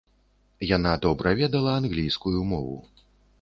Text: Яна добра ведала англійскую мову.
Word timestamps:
Яна 0.69 0.93
добра 1.03 1.33
ведала 1.41 1.75
англійскую 1.81 2.41
мову. 2.55 2.75